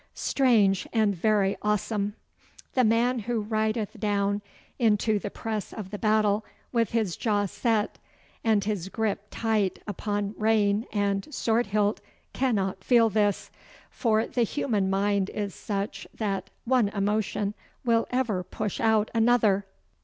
[0.15, 2.15] Strange and very awesome!
[2.73, 4.41] The man who rideth down
[4.79, 7.99] into the press of the battle with his jaw set
[8.43, 12.01] and his grip tight upon reign and sword hilt
[12.33, 13.51] cannot feel this,
[13.91, 17.53] for the human mind is such that one emotion
[17.85, 19.67] will ever push out another.